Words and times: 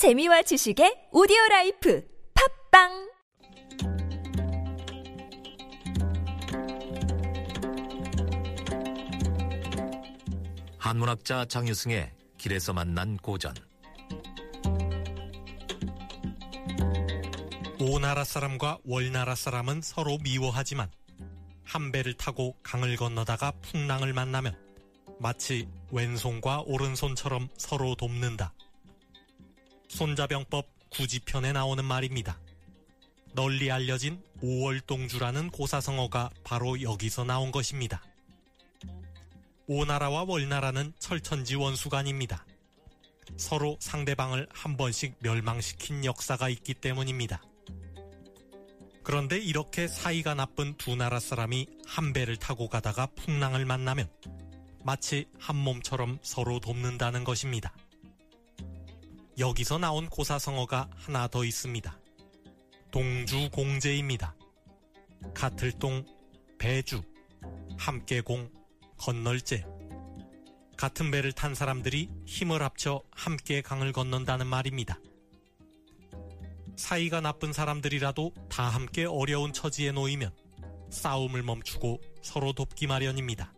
재미와 0.00 0.40
지식의 0.40 1.08
오디오 1.12 1.36
라이프 1.50 2.02
팟빵 2.70 3.10
한문학자 10.78 11.44
장유승의 11.44 12.12
길에서 12.38 12.72
만난 12.72 13.18
고전 13.18 13.52
오나라 17.78 18.24
사람과 18.24 18.78
월나라 18.86 19.34
사람은 19.34 19.82
서로 19.82 20.16
미워하지만 20.22 20.90
한 21.62 21.92
배를 21.92 22.14
타고 22.14 22.56
강을 22.62 22.96
건너다가 22.96 23.52
풍랑을 23.60 24.14
만나면 24.14 24.56
마치 25.18 25.68
왼손과 25.90 26.62
오른손처럼 26.64 27.50
서로 27.58 27.94
돕는다. 27.96 28.54
손자병법 29.90 30.66
구지편에 30.88 31.52
나오는 31.52 31.84
말입니다. 31.84 32.38
널리 33.34 33.70
알려진 33.70 34.22
오월동주라는 34.40 35.50
고사성어가 35.50 36.30
바로 36.44 36.80
여기서 36.80 37.24
나온 37.24 37.50
것입니다. 37.50 38.02
오나라와 39.66 40.24
월나라는 40.26 40.94
철천지 40.98 41.56
원수간입니다. 41.56 42.46
서로 43.36 43.76
상대방을 43.80 44.48
한 44.52 44.76
번씩 44.76 45.16
멸망시킨 45.20 46.04
역사가 46.04 46.48
있기 46.48 46.74
때문입니다. 46.74 47.42
그런데 49.02 49.38
이렇게 49.38 49.88
사이가 49.88 50.34
나쁜 50.34 50.76
두 50.76 50.94
나라 50.96 51.20
사람이 51.20 51.66
한 51.86 52.12
배를 52.12 52.36
타고 52.36 52.68
가다가 52.68 53.06
풍랑을 53.06 53.64
만나면 53.64 54.08
마치 54.84 55.26
한 55.38 55.56
몸처럼 55.56 56.18
서로 56.22 56.60
돕는다는 56.60 57.24
것입니다. 57.24 57.72
여기서 59.40 59.78
나온 59.78 60.06
고사성어가 60.10 60.90
하나 60.94 61.26
더 61.26 61.46
있습니다. 61.46 61.98
동주공제입니다. 62.90 64.36
같을 65.32 65.72
동, 65.72 66.04
배주, 66.58 67.00
함께공, 67.78 68.50
건널제. 68.98 69.64
같은 70.76 71.10
배를 71.10 71.32
탄 71.32 71.54
사람들이 71.54 72.10
힘을 72.26 72.62
합쳐 72.62 73.02
함께 73.12 73.62
강을 73.62 73.92
건넌다는 73.92 74.46
말입니다. 74.46 75.00
사이가 76.76 77.22
나쁜 77.22 77.54
사람들이라도 77.54 78.34
다 78.50 78.64
함께 78.64 79.06
어려운 79.06 79.54
처지에 79.54 79.92
놓이면 79.92 80.34
싸움을 80.90 81.42
멈추고 81.42 81.98
서로 82.22 82.52
돕기 82.52 82.86
마련입니다. 82.86 83.54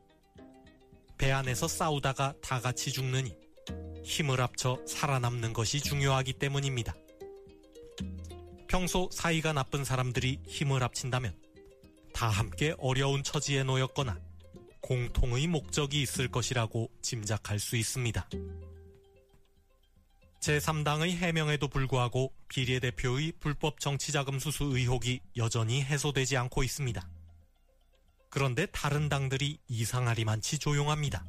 배 1.18 1.32
안에서 1.32 1.66
싸우다가 1.66 2.34
다 2.40 2.60
같이 2.60 2.92
죽느니 2.92 3.41
힘을 4.04 4.40
합쳐 4.40 4.78
살아남는 4.86 5.52
것이 5.52 5.80
중요하기 5.80 6.34
때문입니다. 6.34 6.94
평소 8.68 9.08
사이가 9.12 9.52
나쁜 9.52 9.84
사람들이 9.84 10.40
힘을 10.46 10.82
합친다면 10.82 11.36
다 12.14 12.28
함께 12.28 12.74
어려운 12.78 13.22
처지에 13.22 13.64
놓였거나 13.64 14.18
공통의 14.80 15.46
목적이 15.46 16.02
있을 16.02 16.28
것이라고 16.28 16.90
짐작할 17.02 17.58
수 17.58 17.76
있습니다. 17.76 18.28
제3당의 20.40 21.10
해명에도 21.10 21.68
불구하고 21.68 22.32
비례대표의 22.48 23.34
불법 23.38 23.78
정치자금 23.78 24.40
수수 24.40 24.64
의혹이 24.64 25.20
여전히 25.36 25.82
해소되지 25.82 26.36
않고 26.36 26.64
있습니다. 26.64 27.08
그런데 28.28 28.66
다른 28.66 29.08
당들이 29.08 29.58
이상하리만치 29.68 30.58
조용합니다. 30.58 31.24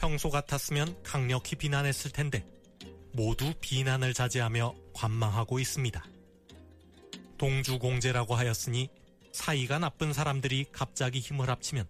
평소 0.00 0.30
같았으면 0.30 1.02
강력히 1.02 1.56
비난했을 1.56 2.10
텐데 2.10 2.46
모두 3.12 3.52
비난을 3.60 4.14
자제하며 4.14 4.74
관망하고 4.94 5.58
있습니다. 5.58 6.02
동주공제라고 7.36 8.34
하였으니 8.34 8.88
사이가 9.32 9.78
나쁜 9.78 10.14
사람들이 10.14 10.66
갑자기 10.72 11.20
힘을 11.20 11.50
합치면 11.50 11.86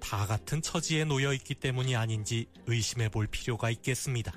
다 0.00 0.26
같은 0.26 0.62
처지에 0.62 1.04
놓여 1.04 1.34
있기 1.34 1.54
때문이 1.54 1.94
아닌지 1.94 2.46
의심해 2.66 3.10
볼 3.10 3.26
필요가 3.26 3.70
있겠습니다. 3.70 4.32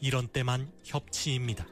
이런 0.00 0.26
때만 0.26 0.72
협치입니다. 0.84 1.66